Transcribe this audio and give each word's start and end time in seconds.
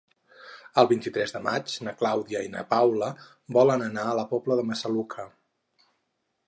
El 0.83 0.87
vint-i-tres 0.91 1.33
de 1.35 1.41
maig 1.47 1.75
na 1.87 1.93
Clàudia 1.99 2.41
i 2.47 2.49
na 2.55 2.65
Paula 2.73 3.11
volen 3.59 3.85
anar 3.91 4.09
a 4.11 4.17
la 4.21 4.27
Pobla 4.35 4.61
de 4.61 4.69
Massaluca. 4.71 5.33